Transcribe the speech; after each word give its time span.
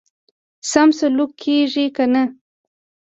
سم 0.71 0.89
سلوک 0.99 1.31
کیږي 1.41 1.85
کنه. 1.95 2.23